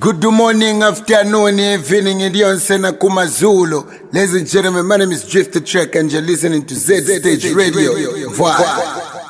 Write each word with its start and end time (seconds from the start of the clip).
Good 0.00 0.24
morning, 0.24 0.82
afternoon, 0.82 1.60
evening, 1.60 2.20
Idionse 2.22 2.60
sena 2.60 2.92
Kumazulu. 2.92 3.84
Ladies 4.14 4.34
and 4.34 4.46
gentlemen, 4.48 4.86
my 4.86 4.96
name 4.96 5.12
is 5.12 5.28
Drifter 5.28 5.60
Trek 5.60 5.94
and 5.94 6.10
you're 6.10 6.22
listening 6.22 6.64
to 6.64 6.74
ZedStage 6.74 7.54
Radio. 7.54 7.92
Voilà. 8.30 9.29